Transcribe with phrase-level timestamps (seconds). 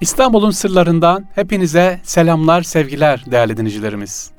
[0.00, 4.30] İstanbul'un sırlarından hepinize selamlar, sevgiler değerli dinleyicilerimiz.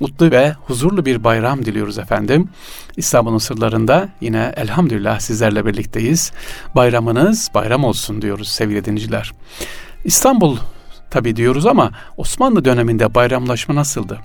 [0.00, 2.48] Mutlu ve huzurlu bir bayram diliyoruz efendim.
[2.96, 6.32] İstanbul'un sırlarında yine elhamdülillah sizlerle birlikteyiz.
[6.74, 9.32] Bayramınız bayram olsun diyoruz sevgili dinleyiciler.
[10.04, 10.56] İstanbul
[11.10, 14.18] tabi diyoruz ama Osmanlı döneminde bayramlaşma nasıldı?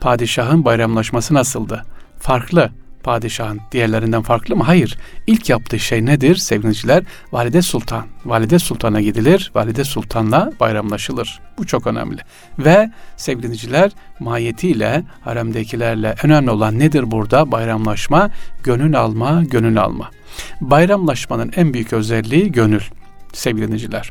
[0.00, 1.82] Padişahın bayramlaşması nasıldı?
[2.18, 2.70] Farklı
[3.06, 4.64] padişahın diğerlerinden farklı mı?
[4.64, 4.98] Hayır.
[5.26, 7.04] İlk yaptığı şey nedir sevgiliciler?
[7.32, 8.06] Valide Sultan.
[8.24, 9.50] Valide Sultan'a gidilir.
[9.54, 11.40] Valide Sultan'la bayramlaşılır.
[11.58, 12.20] Bu çok önemli.
[12.58, 17.52] Ve sevgiliciler mahiyetiyle, haremdekilerle önemli olan nedir burada?
[17.52, 18.30] Bayramlaşma,
[18.62, 20.10] gönül alma, gönül alma.
[20.60, 22.82] Bayramlaşmanın en büyük özelliği gönül
[23.32, 24.10] sevgiliciler.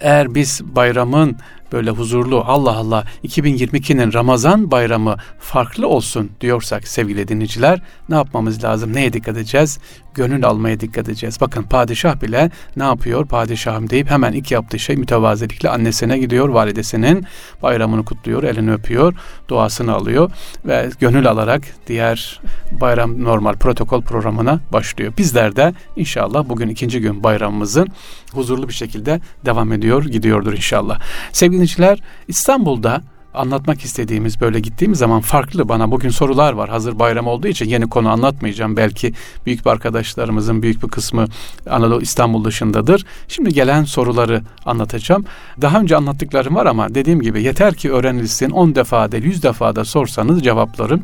[0.00, 1.36] Eğer biz bayramın
[1.72, 8.94] böyle huzurlu Allah Allah 2022'nin Ramazan bayramı farklı olsun diyorsak sevgili dinleyiciler ne yapmamız lazım?
[8.94, 9.78] Neye dikkat edeceğiz?
[10.14, 11.40] Gönül almaya dikkat edeceğiz.
[11.40, 13.26] Bakın padişah bile ne yapıyor?
[13.26, 16.48] Padişahım deyip hemen ilk yaptığı şey mütevazilikle annesine gidiyor.
[16.48, 17.26] Validesinin
[17.62, 19.14] bayramını kutluyor, elini öpüyor,
[19.48, 20.30] duasını alıyor
[20.64, 22.40] ve gönül alarak diğer
[22.80, 25.12] bayram normal protokol programına başlıyor.
[25.18, 27.88] Bizler de inşallah bugün ikinci gün bayramımızın
[28.32, 31.00] huzurlu bir şekilde devam ediyor, gidiyordur inşallah.
[31.32, 31.98] Sevgili dinleyiciler
[32.28, 33.02] İstanbul'da
[33.34, 36.70] anlatmak istediğimiz böyle gittiğimiz zaman farklı bana bugün sorular var.
[36.70, 38.76] Hazır bayram olduğu için yeni konu anlatmayacağım.
[38.76, 39.12] Belki
[39.46, 41.26] büyük bir arkadaşlarımızın büyük bir kısmı
[41.70, 43.04] Anadolu İstanbul dışındadır.
[43.28, 45.24] Şimdi gelen soruları anlatacağım.
[45.60, 49.76] Daha önce anlattıklarım var ama dediğim gibi yeter ki öğrenilsin 10 defa değil 100 defa
[49.76, 51.02] da sorsanız cevaplarım.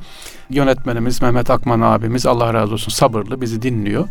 [0.51, 4.09] Yönetmenimiz Mehmet Akman abimiz Allah razı olsun sabırlı bizi dinliyor.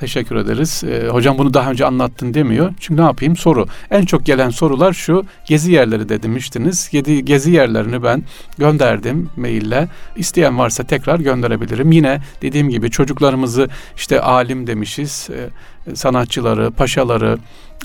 [0.00, 0.84] Teşekkür ederiz.
[0.84, 2.74] Ee, hocam bunu daha önce anlattın demiyor.
[2.80, 3.36] Çünkü ne yapayım?
[3.36, 3.66] Soru.
[3.90, 5.24] En çok gelen sorular şu.
[5.46, 6.88] Gezi yerleri de demiştiniz.
[6.92, 8.22] Gezi, gezi yerlerini ben
[8.58, 9.88] gönderdim maille.
[10.16, 11.92] İsteyen varsa tekrar gönderebilirim.
[11.92, 15.28] Yine dediğim gibi çocuklarımızı işte alim demişiz.
[15.30, 15.48] E,
[15.96, 17.38] sanatçıları, paşaları,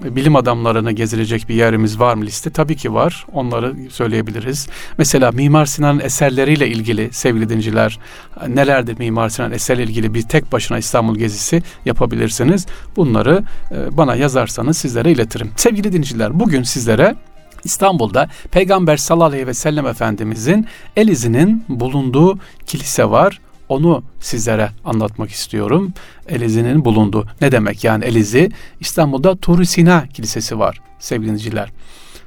[0.03, 2.49] bilim adamlarını gezilecek bir yerimiz var mı liste?
[2.49, 3.25] Tabii ki var.
[3.33, 4.67] Onları söyleyebiliriz.
[4.97, 7.99] Mesela Mimar Sinan'ın eserleriyle ilgili sevgili dinciler
[8.47, 12.65] nelerdir Mimar Sinan eserle ilgili bir tek başına İstanbul gezisi yapabilirsiniz.
[12.95, 15.51] Bunları e, bana yazarsanız sizlere iletirim.
[15.55, 17.15] Sevgili dinciler bugün sizlere
[17.63, 23.39] İstanbul'da Peygamber sallallahu aleyhi ve sellem Efendimizin el izinin bulunduğu kilise var.
[23.73, 25.93] Onu sizlere anlatmak istiyorum.
[26.27, 27.25] Elizi'nin bulunduğu.
[27.41, 28.49] Ne demek yani Elizi?
[28.79, 31.71] İstanbul'da Turi Sina Kilisesi var sevgiliciler.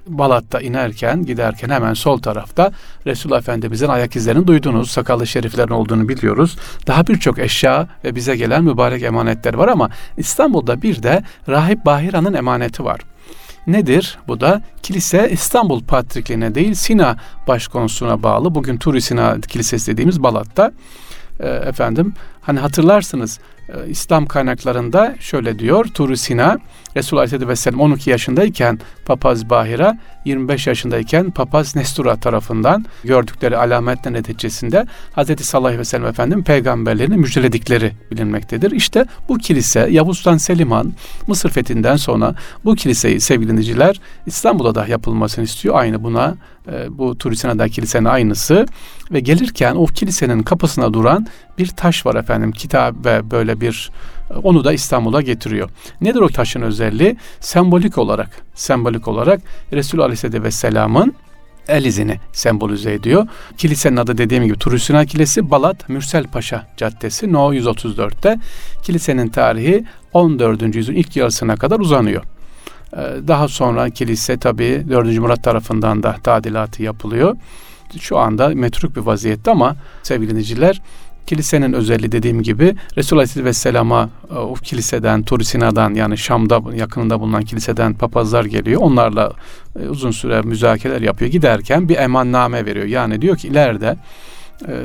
[0.07, 2.73] Balat'ta inerken giderken hemen sol tarafta
[3.07, 4.91] Resulullah Efendimizin ayak izlerini duydunuz.
[4.91, 6.57] Sakallı şeriflerin olduğunu biliyoruz.
[6.87, 12.34] Daha birçok eşya ve bize gelen mübarek emanetler var ama İstanbul'da bir de Rahip Bahira'nın
[12.34, 13.01] emaneti var.
[13.67, 14.19] Nedir?
[14.28, 17.17] Bu da kilise İstanbul Patrikliğine değil Sina
[17.49, 18.55] Başkonsuluna bağlı.
[18.55, 20.73] Bugün Turi Sina Kilisesi dediğimiz Balat'ta
[21.41, 22.14] e, efendim.
[22.41, 26.59] Hani hatırlarsınız e, İslam kaynaklarında şöyle diyor Turu Sina
[26.97, 34.87] Resulullah Aleyhisselatü Vesselam 12 yaşındayken Papaz Bahira 25 yaşındayken Papaz Nestura tarafından gördükleri alametler neticesinde
[35.16, 35.41] Hz.
[35.41, 38.71] sallallahu aleyhi ve sellem efendim peygamberlerini müjdeledikleri bilinmektedir.
[38.71, 40.93] İşte bu kilise Yavuz Sultan Selim Han
[41.27, 42.34] Mısır fethinden sonra
[42.65, 43.47] bu kiliseyi sevgili
[44.27, 45.75] İstanbul'da da yapılmasını istiyor.
[45.78, 46.34] Aynı buna
[46.72, 48.66] e, bu Turisina'da kilisenin aynısı
[49.12, 51.27] ve gelirken o kilisenin kapısına duran
[51.59, 53.91] bir taş var efendim kitap ve böyle bir
[54.43, 55.71] onu da İstanbul'a getiriyor.
[56.00, 57.17] Nedir o taşın özelliği?
[57.41, 59.41] Sembolik olarak, sembolik olarak
[59.72, 61.15] Resul Aleyhisselatü Vesselam'ın
[61.69, 63.27] el izini sembolize ediyor.
[63.59, 68.39] Kilisenin adı dediğim gibi Turusina Kilisi Balat Mürsel Paşa Caddesi No 134'te.
[68.83, 70.77] Kilisenin tarihi 14.
[70.77, 72.25] yüzyılın ilk yarısına kadar uzanıyor.
[72.93, 75.19] Ee, daha sonra kilise tabi 4.
[75.19, 77.37] Murat tarafından da tadilatı yapılıyor.
[78.00, 80.83] Şu anda metruk bir vaziyette ama sevgili dinleyiciler
[81.26, 87.94] Kilisenin özelliği dediğim gibi Resulullah Aleyhisselam'a e, o kiliseden, Turisina'dan yani Şam'da yakınında bulunan kiliseden
[87.94, 88.81] papazlar geliyor.
[88.81, 89.32] Onlarla
[89.82, 91.31] e, uzun süre müzakereler yapıyor.
[91.31, 92.86] Giderken bir emanname veriyor.
[92.86, 93.97] Yani diyor ki ileride e,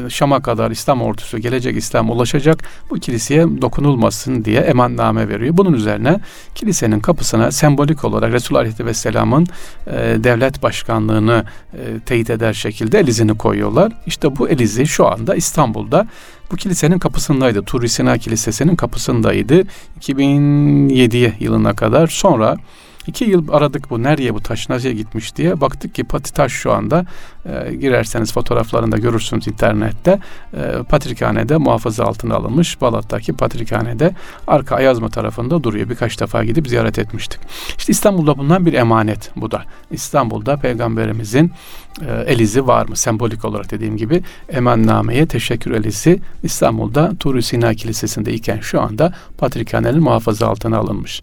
[0.10, 5.58] Şam'a kadar İslam ordusu gelecek İslam ulaşacak bu kiliseye dokunulmasın diye emanname veriyor.
[5.58, 6.20] Bunun üzerine
[6.56, 9.48] kilisenin kapısına sembolik olarak Resulullah Aleyhisselam'ın
[9.88, 9.92] e,
[10.24, 13.92] devlet başkanlığını e, teyit eder şekilde elizini koyuyorlar.
[14.06, 16.08] İşte bu elizi şu anda İstanbul'da
[16.52, 17.62] bu kilisenin kapısındaydı.
[17.62, 19.64] Turisina Kilisesi'nin kapısındaydı.
[19.98, 22.58] 2007 yılına kadar sonra
[23.08, 25.62] İki yıl aradık bu nereye bu taş nereye gitmiş diye.
[25.62, 27.06] Baktık ki pati taş şu anda
[27.46, 30.20] e, girerseniz fotoğraflarında görürsünüz internette.
[30.54, 32.82] E, Patrikhane'de muhafaza altına alınmış.
[32.82, 34.16] Balat'taki Patrikhane'de
[34.48, 35.90] arka Ayazma tarafında duruyor.
[35.90, 37.40] Birkaç defa gidip ziyaret etmiştik.
[37.78, 39.64] İşte İstanbul'da bulunan bir emanet bu da.
[39.92, 41.52] İstanbul'da peygamberimizin
[42.02, 42.98] e, elizi var mı?
[42.98, 50.04] Sembolik olarak dediğim gibi emannameye teşekkür elizi İstanbul'da Turu Sina Kilisesi'nde iken şu anda Patrikhane'nin
[50.04, 51.22] muhafaza altına alınmış.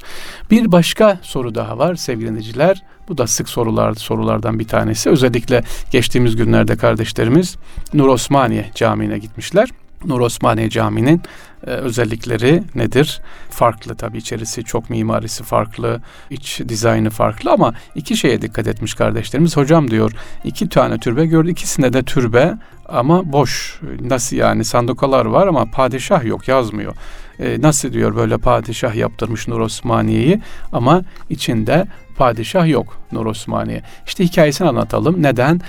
[0.51, 2.83] Bir başka soru daha daha var sevgili dinleyiciler.
[3.09, 5.11] Bu da sık sorular, sorulardan bir tanesi.
[5.11, 7.57] Özellikle geçtiğimiz günlerde kardeşlerimiz
[7.95, 9.69] Nur Osmaniye Camii'ne gitmişler.
[10.05, 11.23] Nur Osmaniye Camii'nin
[11.67, 13.21] e, özellikleri nedir?
[13.51, 16.01] Farklı tabii içerisi çok mimarisi farklı,
[16.31, 19.57] iç dizaynı farklı ama iki şeye dikkat etmiş kardeşlerimiz.
[19.57, 20.13] Hocam diyor
[20.45, 21.51] iki tane türbe gördü.
[21.51, 22.55] ikisinde de türbe
[22.89, 23.81] ama boş.
[24.01, 26.95] Nasıl yani sandukalar var ama padişah yok yazmıyor.
[27.39, 30.41] E, nasıl diyor böyle padişah yaptırmış Nur Osmaniye'yi
[30.73, 33.83] ama içinde padişah yok Nur Osmaniye.
[34.07, 35.23] İşte hikayesini anlatalım.
[35.23, 35.61] Neden?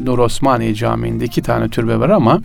[0.00, 2.40] Nur Osmaniye Camii'nde iki tane türbe var ama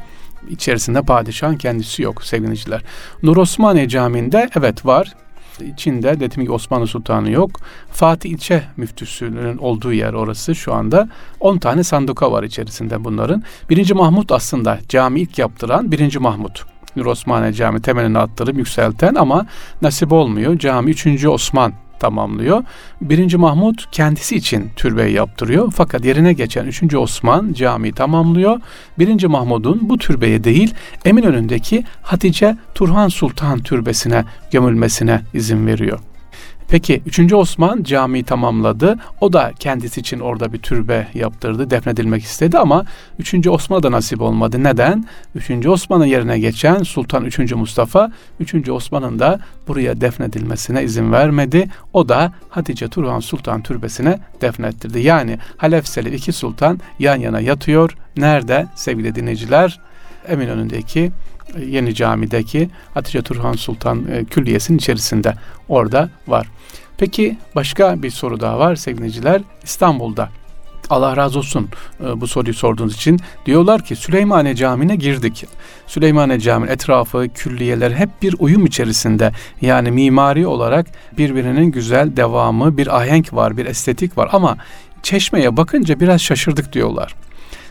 [0.50, 2.82] içerisinde padişahın kendisi yok sevgiliciler.
[3.24, 5.14] Nur Osmaniye Camii'nde evet var.
[5.62, 7.52] İçinde dediğim gibi Osmanlı Sultanı yok.
[7.92, 11.10] Fatih ilçe müftüsünün olduğu yer orası şu anda.
[11.40, 13.44] 10 tane sanduka var içerisinde bunların.
[13.70, 16.66] Birinci Mahmut aslında cami ilk yaptıran birinci Mahmut.
[16.96, 19.46] Nur Osmaniye Cami temelini attırıp yükselten ama
[19.82, 20.60] nasip olmuyor.
[20.60, 21.26] Cami 3.
[21.26, 22.64] Osman tamamlıyor.
[23.02, 25.72] Birinci Mahmut kendisi için türbeyi yaptırıyor.
[25.76, 26.94] Fakat yerine geçen 3.
[26.96, 28.60] Osman camiyi tamamlıyor.
[29.00, 30.74] Birinci Mahmud'un bu türbeye değil
[31.06, 36.00] Eminönü'ndeki Hatice Turhan Sultan türbesine gömülmesine izin veriyor.
[36.70, 37.34] Peki 3.
[37.34, 38.98] Osman camiyi tamamladı.
[39.22, 41.70] O da kendisi için orada bir türbe yaptırdı.
[41.70, 42.86] Defnedilmek istedi ama
[43.20, 43.48] 3.
[43.48, 44.64] Osman'a da nasip olmadı.
[44.64, 45.06] Neden?
[45.36, 45.68] 3.
[45.68, 47.40] Osman'ın yerine geçen Sultan 3.
[47.40, 48.70] Mustafa 3.
[48.70, 51.70] Osman'ın da buraya defnedilmesine izin vermedi.
[51.94, 55.00] O da Hatice Turhan Sultan türbesine defnettirdi.
[55.00, 57.98] Yani Halef Selim iki sultan yan yana yatıyor.
[58.18, 59.80] Nerede sevgili dinleyiciler?
[60.28, 61.12] Eminönü'ndeki
[61.68, 65.34] Yeni Cami'deki Hatice Turhan Sultan e, Külliyesi'nin içerisinde
[65.70, 66.48] orada var.
[66.98, 69.42] Peki başka bir soru daha var sevgiliciler.
[69.64, 70.30] İstanbul'da
[70.90, 71.70] Allah razı olsun
[72.04, 73.20] e, bu soruyu sorduğunuz için.
[73.46, 75.46] Diyorlar ki Süleymaniye Camii'ne girdik.
[75.88, 79.32] Süleymaniye Camii etrafı, külliyeler hep bir uyum içerisinde.
[79.62, 80.88] Yani mimari olarak
[81.18, 84.58] birbirinin güzel devamı, bir ahenk var, bir estetik var ama
[85.04, 87.16] çeşmeye bakınca biraz şaşırdık diyorlar.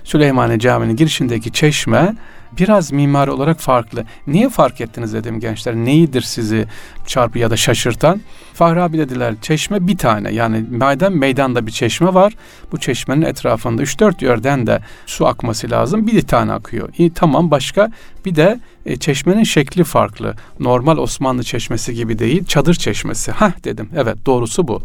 [0.04, 2.14] Süleymaniye Camii'nin girişindeki çeşme
[2.58, 4.04] biraz mimari olarak farklı.
[4.26, 5.74] Niye fark ettiniz dedim gençler.
[5.74, 6.66] Neyidir sizi
[7.06, 8.20] çarpı ya da şaşırtan?
[8.54, 10.32] Fahri abi dediler çeşme bir tane.
[10.32, 12.32] Yani meydan meydanda bir çeşme var.
[12.72, 16.06] Bu çeşmenin etrafında 3-4 yerden de su akması lazım.
[16.06, 16.88] Bir tane akıyor.
[16.98, 17.90] İyi tamam başka
[18.24, 20.34] bir de e, çeşmenin şekli farklı.
[20.60, 22.44] Normal Osmanlı çeşmesi gibi değil.
[22.44, 23.32] Çadır çeşmesi.
[23.32, 23.90] Hah dedim.
[23.96, 24.82] Evet doğrusu bu.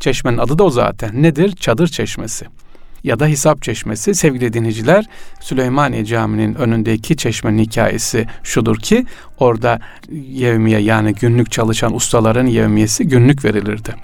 [0.00, 1.22] Çeşmenin adı da o zaten.
[1.22, 1.56] Nedir?
[1.56, 2.46] Çadır çeşmesi
[3.06, 4.14] ya da Hisap Çeşmesi.
[4.14, 5.04] Sevgili dinleyiciler
[5.40, 9.06] Süleymaniye Camii'nin önündeki çeşmenin hikayesi şudur ki
[9.38, 9.80] orada
[10.12, 13.94] yevmiye yani günlük çalışan ustaların yevmiyesi günlük verilirdi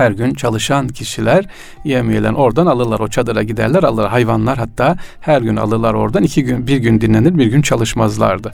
[0.00, 1.44] her gün çalışan kişiler
[1.84, 3.00] yemiyelen oradan alırlar.
[3.00, 4.10] O çadıra giderler alırlar.
[4.10, 6.22] Hayvanlar hatta her gün alırlar oradan.
[6.22, 8.52] iki gün, bir gün dinlenir, bir gün çalışmazlardı.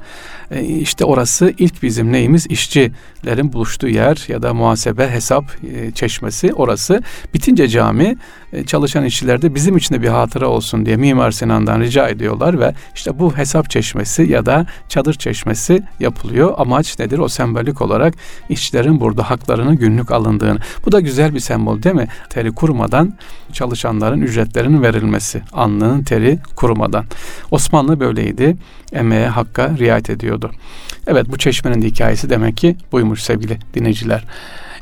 [0.50, 2.46] E, işte orası ilk bizim neyimiz?
[2.46, 5.44] işçilerin buluştuğu yer ya da muhasebe, hesap
[5.74, 7.02] e, çeşmesi orası.
[7.34, 8.16] Bitince cami
[8.52, 12.60] e, çalışan işçiler de bizim için de bir hatıra olsun diye Mimar Sinan'dan rica ediyorlar
[12.60, 16.54] ve işte bu hesap çeşmesi ya da çadır çeşmesi yapılıyor.
[16.56, 17.18] Amaç nedir?
[17.18, 18.14] O sembolik olarak
[18.48, 20.58] işçilerin burada haklarının günlük alındığını.
[20.86, 22.08] Bu da güzel bir sembol değil mi?
[22.30, 23.14] Teri kurumadan
[23.52, 25.42] çalışanların ücretlerinin verilmesi.
[25.52, 27.04] Alnının teri kurumadan.
[27.50, 28.56] Osmanlı böyleydi.
[28.92, 30.50] Emeğe, hakka riayet ediyordu.
[31.06, 34.24] Evet bu çeşmenin de hikayesi demek ki buymuş sevgili dinleyiciler.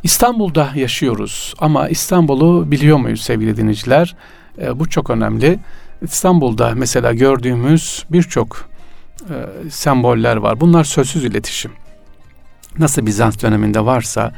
[0.02, 4.16] İstanbul'da yaşıyoruz ama İstanbul'u biliyor muyuz sevgili dinleyiciler?
[4.62, 5.58] E, bu çok önemli.
[6.02, 8.68] İstanbul'da mesela gördüğümüz birçok
[9.30, 9.34] e,
[9.70, 10.60] semboller var.
[10.60, 11.70] Bunlar sözsüz iletişim.
[12.78, 14.32] Nasıl Bizans döneminde varsa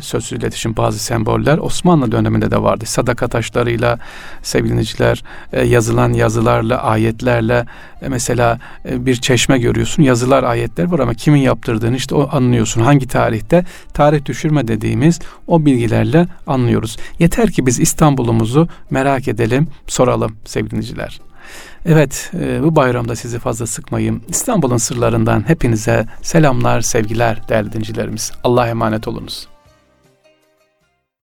[0.00, 2.84] sözsüz iletişim bazı semboller Osmanlı döneminde de vardı.
[2.86, 3.98] Sadaka taşlarıyla
[4.42, 5.22] sevgiliciler
[5.52, 7.66] e, yazılan yazılarla, ayetlerle
[8.02, 8.58] e, mesela
[8.88, 10.02] e, bir çeşme görüyorsun.
[10.02, 12.80] Yazılar, ayetler var ama kimin yaptırdığını işte o anlıyorsun.
[12.80, 13.64] Hangi tarihte?
[13.94, 16.96] Tarih düşürme dediğimiz o bilgilerle anlıyoruz.
[17.18, 21.20] Yeter ki biz İstanbul'umuzu merak edelim, soralım sevgiliciler.
[21.86, 22.30] Evet,
[22.62, 24.22] bu bayramda sizi fazla sıkmayayım.
[24.28, 28.32] İstanbul'un sırlarından hepinize selamlar, sevgiler değerli dincilerimiz.
[28.44, 29.51] Allah'a emanet olunuz.